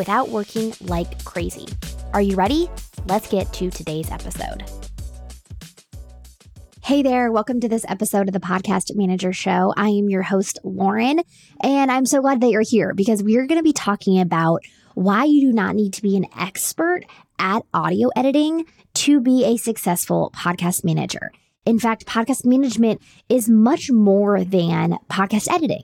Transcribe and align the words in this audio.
without 0.00 0.30
working 0.30 0.72
like 0.80 1.22
crazy. 1.26 1.66
Are 2.14 2.22
you 2.22 2.34
ready? 2.34 2.70
Let's 3.06 3.28
get 3.28 3.52
to 3.52 3.68
today's 3.68 4.10
episode. 4.10 4.64
Hey 6.82 7.02
there, 7.02 7.30
welcome 7.30 7.60
to 7.60 7.68
this 7.68 7.84
episode 7.86 8.26
of 8.26 8.32
the 8.32 8.40
Podcast 8.40 8.96
Manager 8.96 9.34
Show. 9.34 9.74
I 9.76 9.88
am 9.88 10.08
your 10.08 10.22
host, 10.22 10.58
Lauren, 10.64 11.20
and 11.62 11.92
I'm 11.92 12.06
so 12.06 12.22
glad 12.22 12.40
that 12.40 12.48
you're 12.48 12.62
here 12.62 12.94
because 12.94 13.22
we're 13.22 13.46
going 13.46 13.58
to 13.60 13.62
be 13.62 13.74
talking 13.74 14.22
about 14.22 14.62
why 14.94 15.24
you 15.24 15.42
do 15.42 15.52
not 15.52 15.74
need 15.74 15.92
to 15.92 16.02
be 16.02 16.16
an 16.16 16.24
expert 16.34 17.02
at 17.38 17.62
audio 17.74 18.08
editing 18.16 18.64
to 18.94 19.20
be 19.20 19.44
a 19.44 19.58
successful 19.58 20.32
podcast 20.34 20.82
manager. 20.82 21.30
In 21.66 21.78
fact, 21.78 22.06
podcast 22.06 22.46
management 22.46 23.02
is 23.28 23.50
much 23.50 23.90
more 23.90 24.44
than 24.44 24.96
podcast 25.10 25.52
editing. 25.52 25.82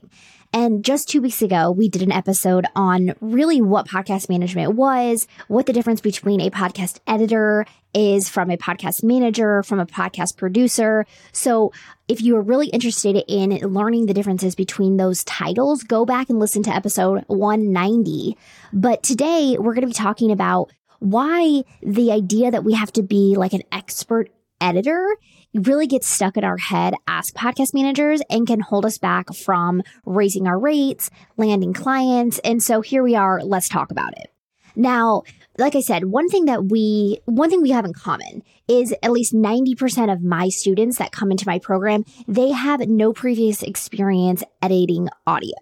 And 0.57 0.83
just 0.83 1.07
two 1.07 1.21
weeks 1.21 1.43
ago, 1.43 1.69
we 1.69 1.87
did 1.87 2.01
an 2.01 2.11
episode 2.11 2.65
on 2.75 3.13
really 3.21 3.61
what 3.61 3.87
podcast 3.87 4.27
management 4.27 4.73
was, 4.73 5.27
what 5.47 5.67
the 5.67 5.71
difference 5.71 6.01
between 6.01 6.41
a 6.41 6.49
podcast 6.49 6.99
editor 7.05 7.63
is 7.93 8.27
from 8.27 8.49
a 8.49 8.57
podcast 8.57 9.03
manager, 9.03 9.61
from 9.61 9.79
a 9.79 9.85
podcast 9.85 10.35
producer. 10.35 11.05
So 11.31 11.73
if 12.07 12.23
you 12.23 12.35
are 12.37 12.41
really 12.41 12.69
interested 12.69 13.23
in 13.27 13.51
learning 13.71 14.07
the 14.07 14.15
differences 14.15 14.55
between 14.55 14.97
those 14.97 15.23
titles, 15.25 15.83
go 15.83 16.07
back 16.07 16.27
and 16.27 16.39
listen 16.39 16.63
to 16.63 16.75
episode 16.75 17.23
190. 17.27 18.35
But 18.73 19.03
today 19.03 19.57
we're 19.59 19.75
going 19.75 19.81
to 19.81 19.87
be 19.87 19.93
talking 19.93 20.31
about 20.31 20.71
why 20.97 21.65
the 21.83 22.11
idea 22.11 22.49
that 22.49 22.63
we 22.63 22.73
have 22.73 22.91
to 22.93 23.03
be 23.03 23.35
like 23.37 23.53
an 23.53 23.61
expert 23.71 24.31
editor 24.59 25.17
really 25.53 25.87
gets 25.87 26.07
stuck 26.07 26.37
in 26.37 26.43
our 26.43 26.57
head 26.57 26.93
as 27.07 27.31
podcast 27.31 27.73
managers 27.73 28.21
and 28.29 28.47
can 28.47 28.59
hold 28.59 28.85
us 28.85 28.97
back 28.97 29.33
from 29.33 29.81
raising 30.05 30.47
our 30.47 30.59
rates, 30.59 31.09
landing 31.37 31.73
clients. 31.73 32.39
And 32.39 32.61
so 32.61 32.81
here 32.81 33.03
we 33.03 33.15
are. 33.15 33.41
Let's 33.43 33.69
talk 33.69 33.91
about 33.91 34.17
it. 34.17 34.31
Now, 34.75 35.23
like 35.57 35.75
I 35.75 35.81
said, 35.81 36.05
one 36.05 36.29
thing 36.29 36.45
that 36.45 36.65
we, 36.65 37.19
one 37.25 37.49
thing 37.49 37.61
we 37.61 37.71
have 37.71 37.85
in 37.85 37.93
common 37.93 38.43
is 38.67 38.93
at 39.01 39.11
least 39.11 39.33
90% 39.33 40.11
of 40.11 40.21
my 40.21 40.49
students 40.49 40.97
that 40.97 41.11
come 41.11 41.31
into 41.31 41.47
my 41.47 41.57
program, 41.57 42.03
they 42.27 42.51
have 42.51 42.81
no 42.87 43.13
previous 43.13 43.63
experience 43.63 44.43
editing 44.61 45.09
audio. 45.25 45.55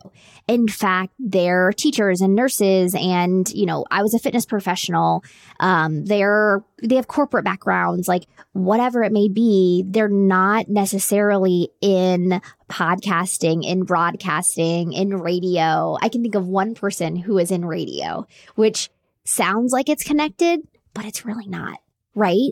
In 0.47 0.67
fact, 0.67 1.13
they're 1.17 1.71
teachers 1.71 2.21
and 2.21 2.35
nurses 2.35 2.95
and, 2.95 3.49
you 3.53 3.65
know, 3.65 3.85
I 3.89 4.01
was 4.01 4.13
a 4.13 4.19
fitness 4.19 4.45
professional. 4.45 5.23
Um, 5.59 6.05
they're, 6.05 6.63
they 6.83 6.95
have 6.95 7.07
corporate 7.07 7.45
backgrounds, 7.45 8.07
like 8.07 8.25
whatever 8.51 9.03
it 9.03 9.11
may 9.11 9.29
be. 9.29 9.83
They're 9.87 10.09
not 10.09 10.67
necessarily 10.67 11.69
in 11.79 12.41
podcasting, 12.69 13.65
in 13.65 13.83
broadcasting, 13.83 14.93
in 14.93 15.15
radio. 15.15 15.97
I 16.01 16.09
can 16.09 16.21
think 16.21 16.35
of 16.35 16.47
one 16.47 16.75
person 16.75 17.15
who 17.15 17.37
is 17.37 17.51
in 17.51 17.65
radio, 17.65 18.27
which 18.55 18.89
sounds 19.25 19.71
like 19.71 19.89
it's 19.89 20.03
connected, 20.03 20.61
but 20.93 21.05
it's 21.05 21.25
really 21.25 21.47
not, 21.47 21.79
right? 22.13 22.51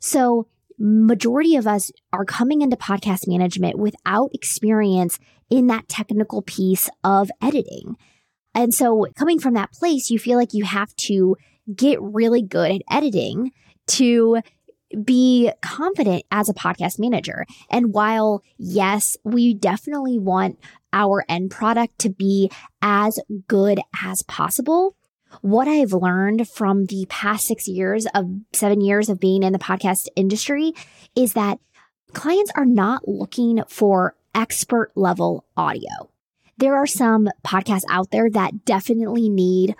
So, 0.00 0.48
majority 0.78 1.56
of 1.56 1.66
us 1.66 1.92
are 2.12 2.24
coming 2.24 2.62
into 2.62 2.76
podcast 2.76 3.28
management 3.28 3.78
without 3.78 4.30
experience 4.34 5.18
in 5.48 5.68
that 5.68 5.88
technical 5.88 6.42
piece 6.42 6.90
of 7.04 7.30
editing. 7.40 7.96
And 8.54 8.74
so, 8.74 9.06
coming 9.16 9.38
from 9.38 9.54
that 9.54 9.72
place, 9.72 10.10
you 10.10 10.18
feel 10.18 10.38
like 10.38 10.54
you 10.54 10.64
have 10.64 10.94
to 10.96 11.36
get 11.74 12.00
really 12.02 12.42
good 12.42 12.70
at 12.70 12.82
editing 12.90 13.52
to 13.86 14.40
be 15.02 15.50
confident 15.60 16.24
as 16.30 16.48
a 16.48 16.54
podcast 16.54 16.98
manager. 16.98 17.46
And 17.70 17.92
while, 17.92 18.42
yes, 18.58 19.16
we 19.24 19.54
definitely 19.54 20.18
want 20.18 20.58
our 20.92 21.24
end 21.28 21.50
product 21.50 21.98
to 22.00 22.10
be 22.10 22.50
as 22.82 23.18
good 23.48 23.80
as 24.02 24.22
possible, 24.22 24.94
what 25.40 25.68
I've 25.68 25.92
learned 25.92 26.48
from 26.48 26.86
the 26.86 27.06
past 27.08 27.46
six 27.46 27.68
years 27.68 28.06
of 28.14 28.30
seven 28.52 28.80
years 28.80 29.08
of 29.08 29.20
being 29.20 29.42
in 29.42 29.52
the 29.52 29.58
podcast 29.58 30.08
industry 30.16 30.72
is 31.14 31.34
that 31.34 31.58
clients 32.12 32.52
are 32.56 32.64
not 32.64 33.06
looking 33.08 33.62
for 33.68 34.14
expert 34.34 34.92
level 34.94 35.44
audio. 35.56 36.10
There 36.56 36.76
are 36.76 36.86
some 36.86 37.28
podcasts 37.44 37.84
out 37.90 38.10
there 38.10 38.30
that 38.30 38.64
definitely 38.64 39.28
need 39.28 39.74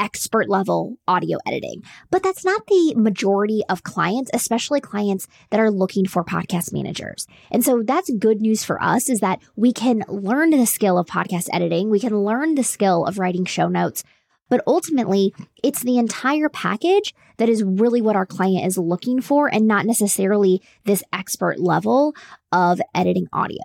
expert 0.00 0.48
level 0.48 0.96
audio 1.08 1.38
editing, 1.46 1.82
but 2.10 2.22
that's 2.22 2.44
not 2.44 2.66
the 2.66 2.94
majority 2.96 3.62
of 3.68 3.82
clients, 3.82 4.30
especially 4.32 4.80
clients 4.80 5.26
that 5.50 5.60
are 5.60 5.70
looking 5.70 6.06
for 6.06 6.24
podcast 6.24 6.72
managers. 6.72 7.26
And 7.50 7.64
so 7.64 7.82
that's 7.84 8.10
good 8.10 8.40
news 8.40 8.64
for 8.64 8.82
us 8.82 9.08
is 9.08 9.20
that 9.20 9.40
we 9.56 9.72
can 9.72 10.04
learn 10.08 10.50
the 10.50 10.66
skill 10.66 10.98
of 10.98 11.06
podcast 11.06 11.48
editing. 11.52 11.90
We 11.90 12.00
can 12.00 12.16
learn 12.16 12.54
the 12.54 12.64
skill 12.64 13.06
of 13.06 13.18
writing 13.18 13.44
show 13.44 13.68
notes 13.68 14.04
but 14.48 14.62
ultimately, 14.66 15.34
it's 15.62 15.82
the 15.82 15.98
entire 15.98 16.48
package 16.48 17.14
that 17.36 17.48
is 17.48 17.62
really 17.62 18.02
what 18.02 18.16
our 18.16 18.26
client 18.26 18.66
is 18.66 18.78
looking 18.78 19.20
for 19.20 19.52
and 19.52 19.66
not 19.66 19.86
necessarily 19.86 20.62
this 20.84 21.02
expert 21.12 21.58
level 21.58 22.14
of 22.52 22.80
editing 22.94 23.26
audio. 23.32 23.62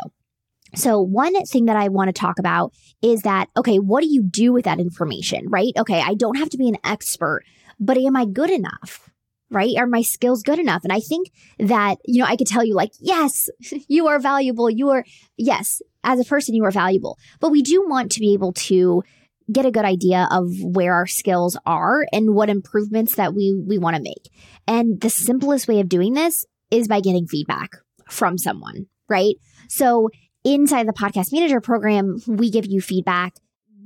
So, 0.76 1.02
one 1.02 1.34
thing 1.46 1.66
that 1.66 1.76
I 1.76 1.90
want 1.90 2.08
to 2.08 2.14
talk 2.14 2.40
about 2.40 2.74
is 3.02 3.22
that, 3.22 3.50
okay, 3.56 3.78
what 3.78 4.02
do 4.02 4.08
you 4.08 4.24
do 4.24 4.52
with 4.52 4.66
that 4.66 4.80
information, 4.80 5.46
right? 5.50 5.72
Okay, 5.78 6.02
I 6.02 6.16
don't 6.16 6.38
have 6.38 6.50
to 6.50 6.58
be 6.58 6.68
an 6.68 6.78
expert, 6.84 7.44
but 7.80 7.98
am 7.98 8.16
I 8.16 8.26
good 8.26 8.50
enough? 8.50 9.10
Right? 9.52 9.76
Are 9.78 9.86
my 9.86 10.02
skills 10.02 10.42
good 10.42 10.58
enough? 10.58 10.84
And 10.84 10.92
I 10.92 11.00
think 11.00 11.30
that, 11.60 12.00
you 12.06 12.24
know, 12.24 12.28
I 12.28 12.36
could 12.36 12.48
tell 12.48 12.66
you, 12.66 12.74
like, 12.74 12.92
yes, 13.00 13.50
you 13.88 14.08
are 14.08 14.18
valuable. 14.18 14.68
You 14.68 14.90
are, 14.90 15.06
yes, 15.38 15.80
as 16.04 16.20
a 16.20 16.24
person, 16.24 16.56
you 16.56 16.64
are 16.66 16.72
valuable. 16.72 17.20
But 17.40 17.52
we 17.52 17.62
do 17.62 17.86
want 17.88 18.12
to 18.14 18.20
be 18.20 18.34
able 18.34 18.54
to 18.54 19.04
get 19.52 19.66
a 19.66 19.72
good 19.72 19.86
idea 19.86 20.28
of 20.32 20.50
where 20.62 20.94
our 20.94 21.08
skills 21.08 21.58
are 21.66 22.06
and 22.12 22.34
what 22.34 22.50
improvements 22.50 23.16
that 23.16 23.34
we 23.34 23.54
we 23.54 23.78
want 23.78 23.96
to 23.96 24.02
make. 24.02 24.30
And 24.68 25.00
the 25.02 25.10
simplest 25.10 25.68
way 25.68 25.80
of 25.80 25.90
doing 25.90 26.14
this 26.14 26.46
is 26.72 26.88
by 26.88 27.02
getting 27.02 27.28
feedback 27.28 27.72
from 28.10 28.38
someone, 28.38 28.88
right? 29.10 29.36
So 29.68 30.10
inside 30.44 30.88
the 30.88 30.94
podcast 30.94 31.32
manager 31.32 31.62
program, 31.62 32.20
we 32.28 32.50
give 32.50 32.66
you 32.66 32.82
feedback 32.82 33.36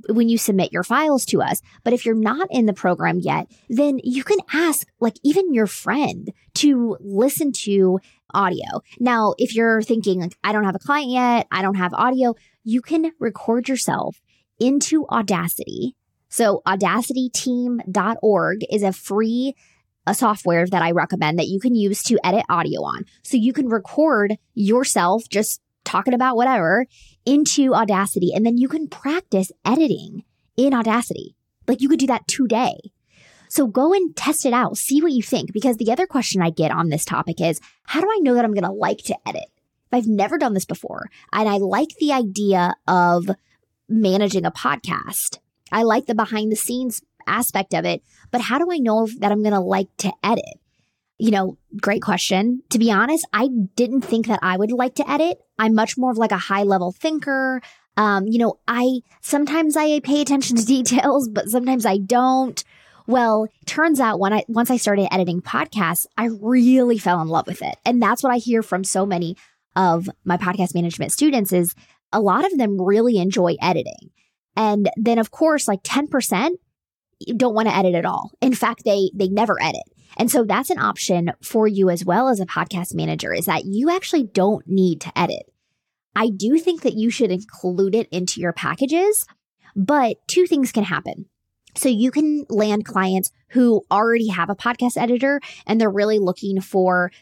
when 0.08 0.28
you 0.28 0.38
submit 0.38 0.72
your 0.72 0.84
files 0.84 1.26
to 1.26 1.42
us. 1.42 1.60
But 1.84 1.92
if 1.92 2.06
you're 2.06 2.14
not 2.14 2.48
in 2.50 2.66
the 2.66 2.72
program 2.72 3.18
yet, 3.20 3.46
then 3.68 4.00
you 4.02 4.24
can 4.24 4.38
ask 4.52 4.86
like 5.00 5.16
even 5.22 5.52
your 5.52 5.66
friend 5.66 6.32
to 6.54 6.96
listen 7.00 7.52
to 7.52 8.00
audio. 8.34 8.82
Now, 8.98 9.34
if 9.38 9.54
you're 9.54 9.82
thinking 9.82 10.20
like 10.20 10.36
I 10.42 10.52
don't 10.52 10.64
have 10.64 10.74
a 10.74 10.80
client 10.80 11.10
yet, 11.10 11.46
I 11.50 11.62
don't 11.62 11.76
have 11.76 11.92
audio, 11.94 12.34
you 12.64 12.82
can 12.82 13.12
record 13.18 13.68
yourself 13.68 14.20
into 14.58 15.06
Audacity. 15.08 15.94
So 16.28 16.62
audacityteam.org 16.66 18.60
is 18.70 18.82
a 18.82 18.92
free 18.92 19.54
a 20.06 20.14
software 20.14 20.66
that 20.66 20.82
I 20.82 20.92
recommend 20.92 21.38
that 21.38 21.48
you 21.48 21.60
can 21.60 21.74
use 21.74 22.02
to 22.04 22.18
edit 22.24 22.46
audio 22.48 22.80
on. 22.80 23.04
So 23.22 23.36
you 23.36 23.52
can 23.52 23.68
record 23.68 24.38
yourself 24.54 25.28
just 25.28 25.60
talking 25.84 26.14
about 26.14 26.34
whatever 26.34 26.86
into 27.26 27.74
Audacity 27.74 28.32
and 28.34 28.44
then 28.44 28.56
you 28.56 28.68
can 28.68 28.88
practice 28.88 29.52
editing 29.66 30.24
in 30.56 30.72
Audacity. 30.72 31.36
Like 31.66 31.82
you 31.82 31.90
could 31.90 31.98
do 31.98 32.06
that 32.06 32.26
today. 32.26 32.90
So 33.50 33.66
go 33.66 33.92
and 33.92 34.16
test 34.16 34.46
it 34.46 34.54
out, 34.54 34.78
see 34.78 35.02
what 35.02 35.12
you 35.12 35.22
think. 35.22 35.52
Because 35.52 35.76
the 35.76 35.92
other 35.92 36.06
question 36.06 36.40
I 36.40 36.50
get 36.50 36.70
on 36.70 36.88
this 36.88 37.04
topic 37.04 37.40
is 37.40 37.60
how 37.84 38.00
do 38.00 38.08
I 38.10 38.18
know 38.20 38.34
that 38.34 38.44
I'm 38.44 38.54
going 38.54 38.64
to 38.64 38.72
like 38.72 38.98
to 39.04 39.16
edit? 39.26 39.44
If 39.44 39.92
I've 39.92 40.06
never 40.06 40.38
done 40.38 40.54
this 40.54 40.66
before 40.66 41.08
and 41.32 41.48
I 41.48 41.58
like 41.58 41.90
the 42.00 42.12
idea 42.12 42.74
of 42.86 43.28
managing 43.88 44.44
a 44.44 44.50
podcast. 44.50 45.38
I 45.72 45.82
like 45.82 46.06
the 46.06 46.14
behind 46.14 46.52
the 46.52 46.56
scenes 46.56 47.02
aspect 47.26 47.74
of 47.74 47.84
it, 47.84 48.02
but 48.30 48.40
how 48.40 48.58
do 48.58 48.70
I 48.72 48.78
know 48.78 49.06
that 49.18 49.32
I'm 49.32 49.42
going 49.42 49.54
to 49.54 49.60
like 49.60 49.88
to 49.98 50.12
edit? 50.22 50.44
You 51.18 51.30
know, 51.30 51.58
great 51.80 52.02
question. 52.02 52.62
To 52.70 52.78
be 52.78 52.92
honest, 52.92 53.26
I 53.32 53.48
didn't 53.76 54.02
think 54.02 54.26
that 54.28 54.38
I 54.42 54.56
would 54.56 54.70
like 54.70 54.94
to 54.96 55.10
edit. 55.10 55.38
I'm 55.58 55.74
much 55.74 55.98
more 55.98 56.10
of 56.10 56.18
like 56.18 56.32
a 56.32 56.38
high 56.38 56.62
level 56.62 56.92
thinker. 56.92 57.60
Um, 57.96 58.26
you 58.28 58.38
know, 58.38 58.58
I 58.68 59.00
sometimes 59.20 59.76
I 59.76 60.00
pay 60.00 60.20
attention 60.20 60.56
to 60.56 60.64
details, 60.66 61.28
but 61.28 61.48
sometimes 61.48 61.84
I 61.84 61.98
don't. 61.98 62.62
Well, 63.08 63.48
turns 63.64 64.00
out 64.00 64.20
when 64.20 64.32
I 64.32 64.44
once 64.48 64.70
I 64.70 64.76
started 64.76 65.12
editing 65.12 65.42
podcasts, 65.42 66.06
I 66.16 66.28
really 66.40 66.98
fell 66.98 67.20
in 67.20 67.28
love 67.28 67.46
with 67.46 67.62
it. 67.62 67.76
And 67.84 68.00
that's 68.00 68.22
what 68.22 68.32
I 68.32 68.36
hear 68.36 68.62
from 68.62 68.84
so 68.84 69.04
many 69.04 69.36
of 69.74 70.08
my 70.24 70.36
podcast 70.36 70.74
management 70.74 71.12
students 71.12 71.52
is 71.52 71.74
a 72.12 72.20
lot 72.20 72.44
of 72.44 72.56
them 72.58 72.80
really 72.80 73.18
enjoy 73.18 73.56
editing. 73.60 74.10
And 74.56 74.90
then, 74.96 75.18
of 75.18 75.30
course, 75.30 75.68
like 75.68 75.82
10% 75.82 76.50
don't 77.36 77.54
want 77.54 77.68
to 77.68 77.76
edit 77.76 77.94
at 77.94 78.04
all. 78.04 78.32
In 78.40 78.54
fact, 78.54 78.84
they 78.84 79.10
they 79.14 79.28
never 79.28 79.60
edit. 79.60 79.82
And 80.16 80.30
so 80.30 80.44
that's 80.44 80.70
an 80.70 80.78
option 80.78 81.32
for 81.42 81.68
you 81.68 81.90
as 81.90 82.04
well 82.04 82.28
as 82.28 82.40
a 82.40 82.46
podcast 82.46 82.94
manager 82.94 83.32
is 83.32 83.46
that 83.46 83.64
you 83.64 83.90
actually 83.90 84.24
don't 84.24 84.66
need 84.66 85.00
to 85.02 85.18
edit. 85.18 85.52
I 86.16 86.30
do 86.30 86.58
think 86.58 86.82
that 86.82 86.94
you 86.94 87.10
should 87.10 87.30
include 87.30 87.94
it 87.94 88.08
into 88.10 88.40
your 88.40 88.52
packages, 88.52 89.26
but 89.76 90.16
two 90.26 90.46
things 90.46 90.72
can 90.72 90.84
happen. 90.84 91.26
So 91.76 91.88
you 91.88 92.10
can 92.10 92.44
land 92.48 92.84
clients 92.84 93.30
who 93.50 93.82
already 93.90 94.28
have 94.28 94.50
a 94.50 94.56
podcast 94.56 95.00
editor 95.00 95.40
and 95.66 95.80
they're 95.80 95.90
really 95.90 96.18
looking 96.18 96.60
for 96.60 97.12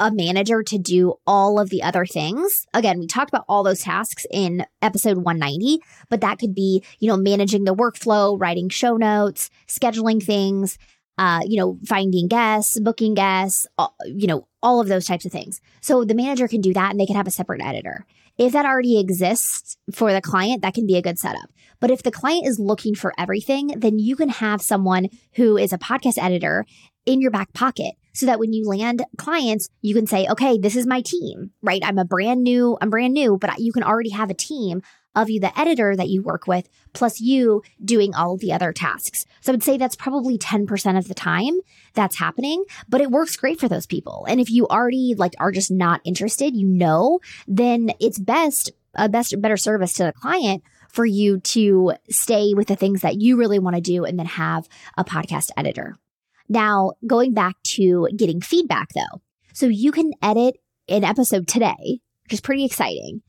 a 0.00 0.10
manager 0.10 0.62
to 0.62 0.78
do 0.78 1.14
all 1.26 1.60
of 1.60 1.68
the 1.68 1.82
other 1.82 2.06
things. 2.06 2.66
Again, 2.72 2.98
we 2.98 3.06
talked 3.06 3.30
about 3.30 3.44
all 3.48 3.62
those 3.62 3.82
tasks 3.82 4.26
in 4.32 4.64
episode 4.80 5.18
190, 5.18 5.80
but 6.08 6.22
that 6.22 6.38
could 6.38 6.54
be, 6.54 6.82
you 6.98 7.08
know, 7.08 7.18
managing 7.18 7.64
the 7.64 7.74
workflow, 7.74 8.40
writing 8.40 8.70
show 8.70 8.96
notes, 8.96 9.50
scheduling 9.68 10.22
things, 10.22 10.78
uh, 11.18 11.40
you 11.44 11.58
know, 11.58 11.78
finding 11.86 12.28
guests, 12.28 12.80
booking 12.80 13.12
guests, 13.12 13.66
you 14.06 14.26
know, 14.26 14.48
all 14.62 14.80
of 14.80 14.88
those 14.88 15.04
types 15.06 15.26
of 15.26 15.32
things. 15.32 15.60
So 15.82 16.02
the 16.04 16.14
manager 16.14 16.48
can 16.48 16.62
do 16.62 16.72
that 16.72 16.90
and 16.90 16.98
they 16.98 17.06
can 17.06 17.16
have 17.16 17.26
a 17.26 17.30
separate 17.30 17.62
editor. 17.62 18.06
If 18.38 18.54
that 18.54 18.64
already 18.64 18.98
exists 18.98 19.76
for 19.94 20.14
the 20.14 20.22
client, 20.22 20.62
that 20.62 20.72
can 20.72 20.86
be 20.86 20.96
a 20.96 21.02
good 21.02 21.18
setup. 21.18 21.50
But 21.78 21.90
if 21.90 22.02
the 22.02 22.10
client 22.10 22.46
is 22.46 22.58
looking 22.58 22.94
for 22.94 23.12
everything, 23.18 23.74
then 23.76 23.98
you 23.98 24.16
can 24.16 24.30
have 24.30 24.62
someone 24.62 25.08
who 25.34 25.58
is 25.58 25.74
a 25.74 25.78
podcast 25.78 26.16
editor 26.16 26.64
in 27.04 27.20
your 27.20 27.30
back 27.30 27.52
pocket 27.52 27.94
so 28.12 28.26
that 28.26 28.38
when 28.38 28.52
you 28.52 28.64
land 28.64 29.04
clients, 29.16 29.68
you 29.82 29.94
can 29.94 30.06
say, 30.06 30.26
okay, 30.28 30.58
this 30.58 30.76
is 30.76 30.86
my 30.86 31.00
team, 31.00 31.50
right? 31.62 31.82
I'm 31.84 31.98
a 31.98 32.04
brand 32.04 32.42
new, 32.42 32.76
I'm 32.80 32.90
brand 32.90 33.14
new, 33.14 33.38
but 33.38 33.58
you 33.58 33.72
can 33.72 33.82
already 33.82 34.10
have 34.10 34.30
a 34.30 34.34
team 34.34 34.82
of 35.14 35.28
you, 35.28 35.40
the 35.40 35.58
editor 35.58 35.96
that 35.96 36.08
you 36.08 36.22
work 36.22 36.46
with, 36.46 36.68
plus 36.92 37.20
you 37.20 37.62
doing 37.84 38.14
all 38.14 38.36
the 38.36 38.52
other 38.52 38.72
tasks. 38.72 39.26
So 39.40 39.50
I 39.50 39.54
would 39.54 39.62
say 39.62 39.76
that's 39.76 39.96
probably 39.96 40.38
10% 40.38 40.98
of 40.98 41.08
the 41.08 41.14
time 41.14 41.58
that's 41.94 42.16
happening, 42.16 42.64
but 42.88 43.00
it 43.00 43.10
works 43.10 43.36
great 43.36 43.58
for 43.58 43.68
those 43.68 43.86
people. 43.86 44.24
And 44.28 44.40
if 44.40 44.50
you 44.50 44.66
already 44.68 45.14
like 45.16 45.34
are 45.38 45.52
just 45.52 45.70
not 45.70 46.00
interested, 46.04 46.54
you 46.54 46.66
know, 46.66 47.20
then 47.48 47.90
it's 48.00 48.18
best, 48.18 48.70
a 48.94 49.08
best, 49.08 49.34
better 49.40 49.56
service 49.56 49.94
to 49.94 50.04
the 50.04 50.12
client 50.12 50.62
for 50.88 51.06
you 51.06 51.40
to 51.40 51.92
stay 52.08 52.54
with 52.54 52.68
the 52.68 52.76
things 52.76 53.02
that 53.02 53.20
you 53.20 53.36
really 53.36 53.58
want 53.58 53.76
to 53.76 53.82
do 53.82 54.04
and 54.04 54.18
then 54.18 54.26
have 54.26 54.68
a 54.96 55.04
podcast 55.04 55.50
editor. 55.56 55.98
Now, 56.50 56.92
going 57.06 57.32
back 57.32 57.54
to 57.76 58.08
getting 58.14 58.42
feedback 58.42 58.88
though. 58.94 59.22
So 59.54 59.66
you 59.66 59.92
can 59.92 60.12
edit 60.22 60.56
an 60.88 61.04
episode 61.04 61.48
today, 61.48 62.00
which 62.24 62.34
is 62.34 62.40
pretty 62.40 62.64
exciting 62.66 63.22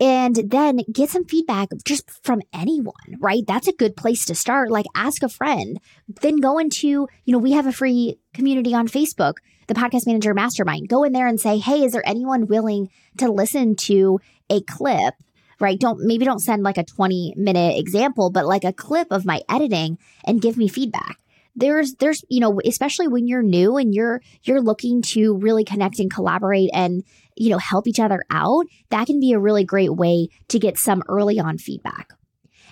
and 0.00 0.36
then 0.36 0.80
get 0.92 1.10
some 1.10 1.24
feedback 1.24 1.68
just 1.84 2.10
from 2.24 2.40
anyone, 2.52 3.16
right? 3.20 3.42
That's 3.46 3.68
a 3.68 3.72
good 3.72 3.96
place 3.96 4.26
to 4.26 4.34
start. 4.34 4.70
Like 4.70 4.86
ask 4.94 5.22
a 5.22 5.28
friend, 5.28 5.80
then 6.20 6.36
go 6.36 6.58
into, 6.58 6.86
you 6.86 7.32
know, 7.32 7.38
we 7.38 7.52
have 7.52 7.66
a 7.66 7.72
free 7.72 8.18
community 8.32 8.74
on 8.74 8.86
Facebook, 8.86 9.34
the 9.66 9.74
podcast 9.74 10.06
manager 10.06 10.34
mastermind. 10.34 10.88
Go 10.88 11.02
in 11.02 11.12
there 11.12 11.26
and 11.26 11.40
say, 11.40 11.58
Hey, 11.58 11.82
is 11.84 11.92
there 11.92 12.06
anyone 12.06 12.46
willing 12.46 12.90
to 13.18 13.30
listen 13.30 13.74
to 13.76 14.20
a 14.48 14.60
clip? 14.62 15.14
Right. 15.60 15.80
Don't 15.80 16.00
maybe 16.00 16.24
don't 16.24 16.38
send 16.38 16.62
like 16.62 16.78
a 16.78 16.84
20 16.84 17.34
minute 17.36 17.76
example, 17.76 18.30
but 18.30 18.46
like 18.46 18.62
a 18.62 18.72
clip 18.72 19.08
of 19.10 19.26
my 19.26 19.40
editing 19.48 19.98
and 20.24 20.40
give 20.40 20.56
me 20.56 20.68
feedback 20.68 21.16
there's 21.56 21.94
there's 21.94 22.24
you 22.28 22.40
know 22.40 22.60
especially 22.64 23.08
when 23.08 23.26
you're 23.26 23.42
new 23.42 23.76
and 23.76 23.94
you're 23.94 24.20
you're 24.42 24.62
looking 24.62 25.02
to 25.02 25.36
really 25.38 25.64
connect 25.64 25.98
and 25.98 26.12
collaborate 26.12 26.70
and 26.72 27.02
you 27.36 27.50
know 27.50 27.58
help 27.58 27.86
each 27.86 28.00
other 28.00 28.22
out 28.30 28.66
that 28.90 29.06
can 29.06 29.20
be 29.20 29.32
a 29.32 29.38
really 29.38 29.64
great 29.64 29.94
way 29.94 30.28
to 30.48 30.58
get 30.58 30.78
some 30.78 31.02
early 31.08 31.38
on 31.38 31.58
feedback. 31.58 32.12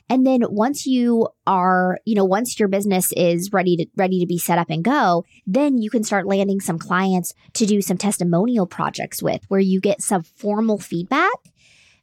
And 0.09 0.25
then 0.25 0.43
once 0.49 0.87
you 0.87 1.29
are, 1.49 1.99
you 2.05 2.15
know, 2.15 2.25
once 2.25 2.61
your 2.61 2.69
business 2.69 3.13
is 3.17 3.53
ready 3.53 3.77
to 3.77 3.87
ready 3.97 4.21
to 4.21 4.27
be 4.27 4.39
set 4.39 4.59
up 4.59 4.71
and 4.71 4.85
go, 4.85 5.25
then 5.47 5.79
you 5.79 5.91
can 5.91 6.05
start 6.05 6.27
landing 6.27 6.61
some 6.61 6.79
clients 6.79 7.35
to 7.55 7.67
do 7.67 7.83
some 7.83 7.99
testimonial 7.99 8.67
projects 8.67 9.21
with 9.21 9.43
where 9.49 9.61
you 9.61 9.81
get 9.81 10.03
some 10.03 10.23
formal 10.23 10.79
feedback 10.79 11.35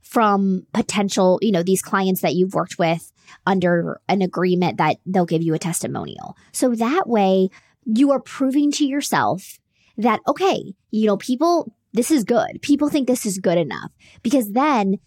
from 0.01 0.67
potential, 0.73 1.39
you 1.41 1.51
know, 1.51 1.63
these 1.63 1.81
clients 1.81 2.21
that 2.21 2.35
you've 2.35 2.53
worked 2.53 2.77
with 2.77 3.12
under 3.45 3.99
an 4.07 4.21
agreement 4.21 4.77
that 4.77 4.97
they'll 5.05 5.25
give 5.25 5.43
you 5.43 5.53
a 5.53 5.59
testimonial. 5.59 6.37
So 6.51 6.75
that 6.75 7.07
way 7.07 7.49
you 7.85 8.11
are 8.11 8.19
proving 8.19 8.71
to 8.73 8.85
yourself 8.85 9.59
that, 9.97 10.19
okay, 10.27 10.73
you 10.91 11.07
know, 11.07 11.17
people, 11.17 11.73
this 11.93 12.11
is 12.11 12.23
good. 12.23 12.61
People 12.61 12.89
think 12.89 13.07
this 13.07 13.25
is 13.25 13.37
good 13.37 13.57
enough 13.57 13.91
because 14.21 14.51
then 14.51 14.99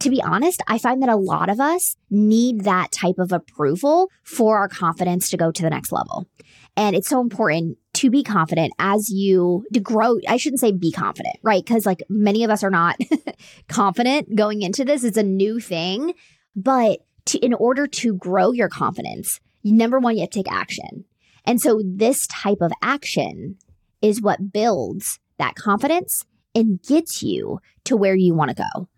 to 0.00 0.10
be 0.10 0.22
honest, 0.22 0.62
I 0.66 0.78
find 0.78 1.02
that 1.02 1.08
a 1.08 1.16
lot 1.16 1.48
of 1.48 1.60
us 1.60 1.96
need 2.10 2.64
that 2.64 2.92
type 2.92 3.18
of 3.18 3.32
approval 3.32 4.10
for 4.22 4.58
our 4.58 4.68
confidence 4.68 5.30
to 5.30 5.36
go 5.36 5.52
to 5.52 5.62
the 5.62 5.70
next 5.70 5.92
level. 5.92 6.28
And 6.76 6.96
it's 6.96 7.08
so 7.08 7.20
important 7.20 7.78
to 7.94 8.10
be 8.10 8.24
confident 8.24 8.72
as 8.78 9.08
you 9.08 9.64
to 9.72 9.80
grow. 9.80 10.18
I 10.28 10.36
shouldn't 10.36 10.60
say 10.60 10.72
be 10.72 10.90
confident, 10.90 11.36
right? 11.42 11.64
Because 11.64 11.86
like 11.86 12.02
many 12.08 12.42
of 12.44 12.50
us 12.50 12.64
are 12.64 12.70
not 12.70 12.96
confident 13.68 14.34
going 14.34 14.62
into 14.62 14.84
this. 14.84 15.04
It's 15.04 15.16
a 15.16 15.22
new 15.22 15.60
thing. 15.60 16.14
But 16.56 17.00
to, 17.26 17.38
in 17.38 17.54
order 17.54 17.86
to 17.86 18.14
grow 18.14 18.52
your 18.52 18.68
confidence, 18.68 19.40
number 19.62 19.98
one, 19.98 20.16
you 20.16 20.22
have 20.22 20.30
to 20.30 20.38
take 20.38 20.52
action. 20.52 21.04
And 21.44 21.60
so 21.60 21.82
this 21.84 22.26
type 22.26 22.58
of 22.60 22.72
action 22.82 23.56
is 24.02 24.22
what 24.22 24.52
builds 24.52 25.18
that 25.38 25.54
confidence 25.54 26.24
and 26.54 26.80
gets 26.82 27.22
you 27.22 27.60
to 27.84 27.96
where 27.96 28.14
you 28.14 28.34
want 28.34 28.50
to 28.50 28.62
go. 28.74 28.88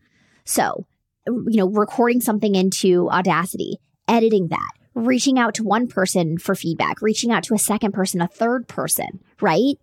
So, 0.44 0.86
you 1.26 1.56
know, 1.56 1.68
recording 1.68 2.20
something 2.20 2.54
into 2.54 3.08
Audacity, 3.10 3.78
editing 4.06 4.48
that, 4.48 4.70
reaching 4.94 5.38
out 5.38 5.54
to 5.54 5.64
one 5.64 5.88
person 5.88 6.38
for 6.38 6.54
feedback, 6.54 7.02
reaching 7.02 7.32
out 7.32 7.42
to 7.44 7.54
a 7.54 7.58
second 7.58 7.92
person, 7.92 8.20
a 8.20 8.28
third 8.28 8.68
person, 8.68 9.20
right? 9.40 9.76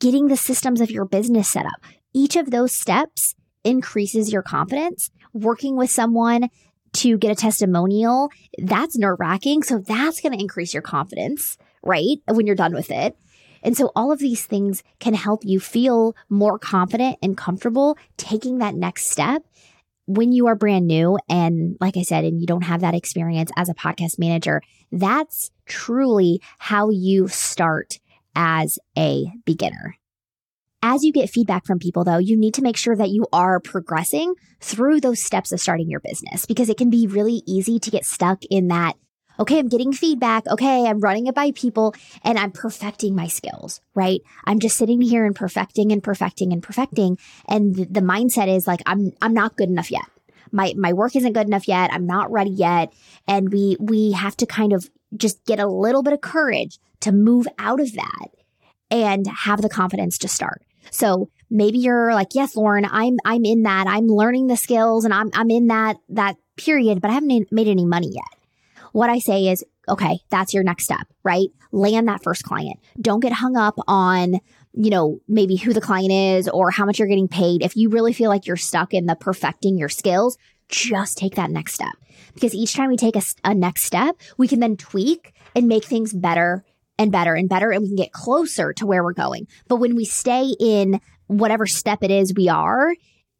Getting 0.00 0.28
the 0.28 0.36
systems 0.36 0.80
of 0.80 0.90
your 0.90 1.04
business 1.04 1.48
set 1.48 1.66
up. 1.66 1.84
Each 2.12 2.36
of 2.36 2.50
those 2.50 2.72
steps 2.72 3.34
increases 3.64 4.32
your 4.32 4.42
confidence. 4.42 5.10
Working 5.32 5.76
with 5.76 5.90
someone 5.90 6.50
to 6.94 7.18
get 7.18 7.30
a 7.30 7.34
testimonial, 7.34 8.30
that's 8.58 8.96
nerve 8.96 9.20
wracking. 9.20 9.62
So 9.62 9.78
that's 9.78 10.20
going 10.20 10.32
to 10.32 10.40
increase 10.40 10.72
your 10.72 10.82
confidence, 10.82 11.58
right? 11.82 12.18
When 12.28 12.46
you're 12.46 12.56
done 12.56 12.74
with 12.74 12.90
it. 12.90 13.16
And 13.62 13.76
so 13.76 13.90
all 13.96 14.12
of 14.12 14.18
these 14.18 14.44
things 14.44 14.82
can 15.00 15.14
help 15.14 15.42
you 15.44 15.58
feel 15.58 16.14
more 16.28 16.58
confident 16.58 17.16
and 17.22 17.36
comfortable 17.36 17.96
taking 18.16 18.58
that 18.58 18.74
next 18.74 19.06
step 19.06 19.42
when 20.06 20.32
you 20.32 20.46
are 20.46 20.54
brand 20.54 20.86
new 20.86 21.18
and 21.28 21.76
like 21.80 21.96
I 21.96 22.02
said, 22.02 22.24
and 22.24 22.40
you 22.40 22.46
don't 22.46 22.62
have 22.62 22.82
that 22.82 22.94
experience 22.94 23.50
as 23.56 23.68
a 23.68 23.74
podcast 23.74 24.18
manager, 24.18 24.60
that's 24.92 25.50
truly 25.66 26.40
how 26.58 26.90
you 26.90 27.28
start 27.28 27.98
as 28.36 28.78
a 28.98 29.26
beginner. 29.44 29.96
As 30.86 31.02
you 31.02 31.12
get 31.12 31.30
feedback 31.30 31.64
from 31.64 31.78
people, 31.78 32.04
though, 32.04 32.18
you 32.18 32.36
need 32.36 32.52
to 32.54 32.62
make 32.62 32.76
sure 32.76 32.94
that 32.94 33.08
you 33.08 33.26
are 33.32 33.58
progressing 33.58 34.34
through 34.60 35.00
those 35.00 35.24
steps 35.24 35.50
of 35.50 35.58
starting 35.58 35.88
your 35.88 36.00
business 36.00 36.44
because 36.44 36.68
it 36.68 36.76
can 36.76 36.90
be 36.90 37.06
really 37.06 37.42
easy 37.46 37.78
to 37.78 37.90
get 37.90 38.04
stuck 38.04 38.44
in 38.50 38.68
that 38.68 38.92
okay, 39.40 39.58
I'm 39.58 39.68
getting 39.68 39.92
feedback. 39.92 40.46
Okay, 40.46 40.84
I'm 40.86 41.00
running 41.00 41.26
it 41.26 41.34
by 41.34 41.52
people 41.52 41.94
and 42.22 42.38
I'm 42.38 42.52
perfecting 42.52 43.16
my 43.16 43.26
skills, 43.26 43.80
right? 43.94 44.20
I'm 44.44 44.60
just 44.60 44.76
sitting 44.76 45.00
here 45.00 45.24
and 45.24 45.34
perfecting 45.34 45.90
and 45.90 46.02
perfecting 46.02 46.52
and 46.52 46.62
perfecting. 46.62 47.18
And 47.48 47.74
the, 47.74 47.86
the 47.86 48.00
mindset 48.00 48.54
is 48.54 48.66
like, 48.68 48.80
I'm, 48.86 49.10
I'm 49.22 49.34
not 49.34 49.56
good 49.56 49.70
enough 49.70 49.90
yet. 49.90 50.04
My, 50.52 50.74
my 50.76 50.92
work 50.92 51.16
isn't 51.16 51.32
good 51.32 51.48
enough 51.48 51.66
yet. 51.66 51.92
I'm 51.92 52.06
not 52.06 52.30
ready 52.30 52.50
yet. 52.50 52.92
And 53.26 53.50
we, 53.50 53.76
we 53.80 54.12
have 54.12 54.36
to 54.36 54.46
kind 54.46 54.72
of 54.72 54.88
just 55.16 55.44
get 55.46 55.58
a 55.58 55.66
little 55.66 56.04
bit 56.04 56.12
of 56.12 56.20
courage 56.20 56.78
to 57.00 57.10
move 57.10 57.48
out 57.58 57.80
of 57.80 57.92
that 57.94 58.28
and 58.88 59.26
have 59.26 59.62
the 59.62 59.68
confidence 59.68 60.16
to 60.18 60.28
start. 60.28 60.62
So 60.90 61.30
maybe 61.50 61.78
you're 61.78 62.14
like, 62.14 62.28
yes, 62.34 62.56
Lauren, 62.56 62.84
I'm, 62.84 63.16
I'm 63.24 63.44
in 63.44 63.62
that. 63.62 63.86
I'm 63.86 64.06
learning 64.06 64.46
the 64.46 64.56
skills 64.56 65.04
and 65.04 65.12
I'm, 65.12 65.30
I'm 65.34 65.50
in 65.50 65.68
that, 65.68 65.96
that 66.10 66.36
period, 66.56 67.00
but 67.00 67.10
I 67.10 67.14
haven't 67.14 67.52
made 67.52 67.68
any 67.68 67.84
money 67.84 68.10
yet 68.12 68.44
what 68.94 69.10
I 69.10 69.18
say 69.18 69.48
is, 69.48 69.64
okay, 69.88 70.20
that's 70.30 70.54
your 70.54 70.62
next 70.62 70.84
step, 70.84 71.08
right? 71.24 71.48
Land 71.72 72.06
that 72.06 72.22
first 72.22 72.44
client. 72.44 72.78
Don't 73.00 73.18
get 73.18 73.32
hung 73.32 73.56
up 73.56 73.74
on, 73.88 74.34
you 74.72 74.88
know, 74.88 75.18
maybe 75.26 75.56
who 75.56 75.72
the 75.72 75.80
client 75.80 76.12
is 76.12 76.48
or 76.48 76.70
how 76.70 76.86
much 76.86 77.00
you're 77.00 77.08
getting 77.08 77.26
paid. 77.26 77.62
If 77.62 77.74
you 77.74 77.88
really 77.88 78.12
feel 78.12 78.30
like 78.30 78.46
you're 78.46 78.56
stuck 78.56 78.94
in 78.94 79.06
the 79.06 79.16
perfecting 79.16 79.76
your 79.76 79.88
skills, 79.88 80.38
just 80.68 81.18
take 81.18 81.34
that 81.34 81.50
next 81.50 81.74
step. 81.74 81.92
Because 82.34 82.54
each 82.54 82.74
time 82.74 82.88
we 82.88 82.96
take 82.96 83.16
a, 83.16 83.22
a 83.42 83.52
next 83.52 83.82
step, 83.82 84.14
we 84.38 84.46
can 84.46 84.60
then 84.60 84.76
tweak 84.76 85.34
and 85.56 85.66
make 85.66 85.84
things 85.84 86.12
better 86.12 86.64
and 86.98 87.12
better 87.12 87.34
and 87.34 87.48
better, 87.48 87.70
and 87.70 87.82
we 87.82 87.88
can 87.88 87.96
get 87.96 88.12
closer 88.12 88.72
to 88.74 88.86
where 88.86 89.02
we're 89.02 89.12
going. 89.12 89.46
But 89.68 89.76
when 89.76 89.96
we 89.96 90.04
stay 90.04 90.54
in 90.60 91.00
whatever 91.26 91.66
step 91.66 92.02
it 92.02 92.10
is 92.10 92.34
we 92.34 92.48
are, 92.48 92.94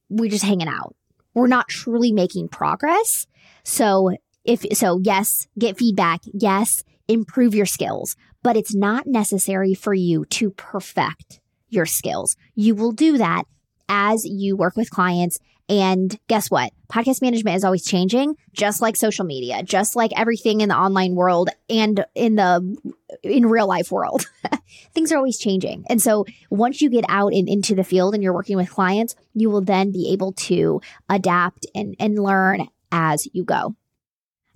we're 0.08 0.30
just 0.30 0.44
hanging 0.44 0.68
out. 0.68 0.94
We're 1.34 1.46
not 1.46 1.68
truly 1.68 2.12
making 2.12 2.48
progress. 2.48 3.26
So 3.64 4.16
if 4.44 4.64
so, 4.72 5.00
yes, 5.02 5.48
get 5.58 5.78
feedback. 5.78 6.20
Yes, 6.32 6.84
improve 7.08 7.54
your 7.54 7.66
skills, 7.66 8.16
but 8.42 8.56
it's 8.56 8.74
not 8.74 9.06
necessary 9.06 9.74
for 9.74 9.94
you 9.94 10.24
to 10.26 10.50
perfect 10.50 11.40
your 11.68 11.86
skills. 11.86 12.36
You 12.54 12.74
will 12.74 12.92
do 12.92 13.18
that 13.18 13.44
as 13.88 14.24
you 14.24 14.56
work 14.56 14.76
with 14.76 14.90
clients. 14.90 15.38
And 15.68 16.18
guess 16.28 16.50
what? 16.50 16.72
Podcast 16.92 17.22
management 17.22 17.56
is 17.56 17.64
always 17.64 17.84
changing, 17.84 18.36
just 18.52 18.82
like 18.82 18.96
social 18.96 19.24
media, 19.24 19.62
just 19.62 19.96
like 19.96 20.12
everything 20.16 20.60
in 20.60 20.68
the 20.68 20.76
online 20.76 21.14
world 21.14 21.48
and 21.70 22.04
in 22.14 22.34
the 22.34 22.76
in 23.22 23.46
real 23.46 23.66
life 23.66 23.90
world. 23.90 24.26
Things 24.94 25.10
are 25.10 25.16
always 25.16 25.38
changing. 25.38 25.84
And 25.88 26.02
so 26.02 26.26
once 26.50 26.82
you 26.82 26.90
get 26.90 27.04
out 27.08 27.32
and 27.32 27.48
into 27.48 27.74
the 27.74 27.84
field 27.84 28.12
and 28.14 28.22
you're 28.22 28.34
working 28.34 28.56
with 28.56 28.70
clients, 28.70 29.16
you 29.32 29.48
will 29.48 29.62
then 29.62 29.90
be 29.90 30.10
able 30.12 30.32
to 30.32 30.82
adapt 31.08 31.66
and, 31.74 31.96
and 31.98 32.18
learn 32.18 32.68
as 32.92 33.26
you 33.32 33.44
go. 33.44 33.74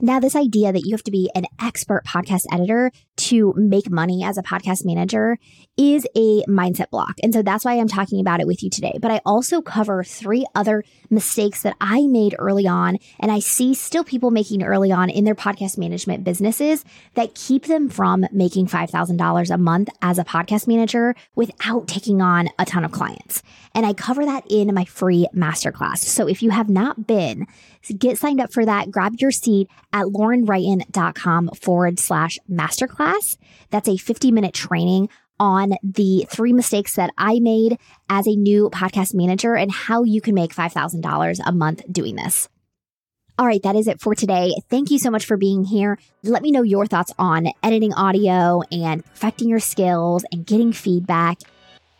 Now, 0.01 0.21
this 0.21 0.37
idea 0.37 0.73
that 0.73 0.85
you 0.85 0.93
have 0.93 1.03
to 1.05 1.11
be 1.11 1.29
an 1.35 1.47
expert 1.61 2.05
podcast 2.05 2.45
editor 2.53 2.93
to 3.29 3.53
make 3.57 3.91
money 3.91 4.25
as 4.25 4.39
a 4.39 4.43
podcast 4.43 4.85
manager 4.85 5.39
is 5.77 6.07
a 6.17 6.43
mindset 6.49 6.91
block. 6.91 7.15
And 7.23 7.33
so 7.33 7.43
that's 7.43 7.65
why 7.65 7.79
I'm 7.79 7.89
talking 7.89 8.21
about 8.21 8.41
it 8.41 8.47
with 8.47 8.63
you 8.63 8.71
today. 8.71 8.99
But 9.01 9.11
I 9.11 9.21
also 9.25 9.63
cover 9.63 10.03
three 10.03 10.45
other 10.55 10.83
mistakes 11.11 11.63
that 11.63 11.77
I 11.81 12.07
made 12.07 12.35
early 12.39 12.67
on 12.67 12.99
and 13.21 13.31
I 13.31 13.39
see 13.39 13.75
still 13.75 14.03
people 14.03 14.31
making 14.31 14.63
early 14.63 14.91
on 14.91 15.11
in 15.11 15.25
their 15.25 15.35
podcast 15.35 15.79
management 15.79 16.25
businesses 16.25 16.85
that 17.15 17.35
keep 17.35 17.67
them 17.67 17.89
from 17.89 18.27
making 18.33 18.67
$5,000 18.67 19.51
a 19.51 19.59
month 19.59 19.89
as 20.03 20.19
a 20.19 20.25
podcast 20.25 20.67
manager 20.67 21.15
without 21.35 21.87
taking 21.87 22.21
on 22.21 22.49
a 22.59 22.65
ton 22.65 22.85
of 22.85 22.93
clients. 22.93 23.43
And 23.75 23.87
I 23.87 23.93
cover 23.93 24.25
that 24.25 24.45
in 24.51 24.75
my 24.75 24.85
free 24.85 25.29
masterclass. 25.35 25.99
So 25.99 26.27
if 26.27 26.43
you 26.43 26.51
have 26.51 26.69
not 26.69 27.07
been, 27.07 27.47
get 27.93 28.19
signed 28.19 28.41
up 28.41 28.53
for 28.53 28.65
that. 28.65 28.91
Grab 28.91 29.15
your 29.19 29.31
seat 29.31 29.69
at 29.93 30.07
laurenwrighton.com 30.07 31.51
forward 31.61 31.99
slash 31.99 32.39
masterclass. 32.51 33.37
That's 33.71 33.89
a 33.89 33.97
50 33.97 34.33
minute 34.33 34.55
training 34.55 35.09
on 35.41 35.75
the 35.83 36.27
three 36.29 36.53
mistakes 36.53 36.97
that 36.97 37.11
I 37.17 37.39
made 37.41 37.79
as 38.09 38.27
a 38.27 38.35
new 38.35 38.71
podcast 38.71 39.15
manager 39.15 39.55
and 39.55 39.71
how 39.71 40.03
you 40.03 40.21
can 40.21 40.35
make 40.35 40.55
$5,000 40.55 41.41
a 41.45 41.53
month 41.53 41.83
doing 41.91 42.17
this. 42.17 42.49
All 43.39 43.47
right, 43.47 43.63
that 43.63 43.77
is 43.77 43.87
it 43.87 44.01
for 44.01 44.17
today. 44.17 44.53
Thank 44.69 44.91
you 44.91 44.99
so 44.99 45.11
much 45.11 45.25
for 45.25 45.37
being 45.37 45.63
here. 45.63 45.97
Let 46.25 46.43
me 46.43 46.51
know 46.51 46.63
your 46.63 46.87
thoughts 46.87 47.13
on 47.21 47.47
editing 47.63 47.95
audio 47.95 48.63
and 48.73 49.05
perfecting 49.05 49.49
your 49.49 49.61
skills 49.61 50.25
and 50.33 50.45
getting 50.45 50.73
feedback. 50.73 51.39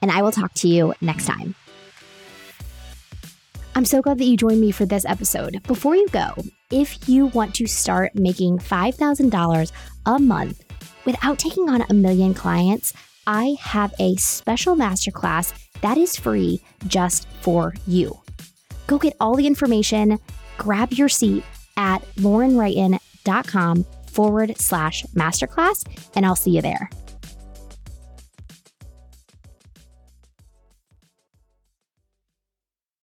And 0.03 0.11
I 0.11 0.23
will 0.23 0.33
talk 0.33 0.53
to 0.55 0.69
you 0.69 0.95
next 1.01 1.27
time. 1.27 1.55
I'm 3.79 3.85
so 3.85 4.03
glad 4.03 4.19
that 4.19 4.25
you 4.25 4.37
joined 4.37 4.61
me 4.61 4.73
for 4.73 4.87
this 4.87 5.05
episode. 5.05 5.63
Before 5.69 5.95
you 5.95 6.09
go, 6.09 6.31
if 6.73 7.09
you 7.09 7.27
want 7.27 7.55
to 7.55 7.69
start 7.69 8.13
making 8.13 8.59
$5,000 8.59 9.73
a 10.05 10.19
month 10.19 10.65
without 11.05 11.39
taking 11.39 11.69
on 11.71 11.85
a 11.89 11.95
million 11.95 12.35
clients, 12.35 12.93
I 13.29 13.57
have 13.61 13.95
a 14.01 14.17
special 14.17 14.75
masterclass 14.75 15.55
that 15.81 15.97
is 15.97 16.17
free 16.17 16.61
just 16.89 17.29
for 17.41 17.73
you. 17.87 18.19
Go 18.89 18.99
get 18.99 19.15
all 19.21 19.37
the 19.37 19.47
information, 19.47 20.19
grab 20.57 20.91
your 20.95 21.09
seat 21.09 21.45
at 21.77 22.03
laurenwrighton.com 22.17 23.87
forward 24.09 24.59
slash 24.59 25.05
masterclass, 25.15 25.87
and 26.17 26.27
I'll 26.27 26.35
see 26.35 26.51
you 26.51 26.63
there. 26.63 26.91